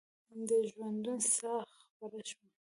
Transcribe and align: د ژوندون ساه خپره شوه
د 0.49 0.51
ژوندون 0.71 1.19
ساه 1.35 1.63
خپره 1.81 2.19
شوه 2.29 2.47